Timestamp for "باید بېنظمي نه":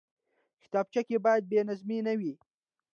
1.25-2.13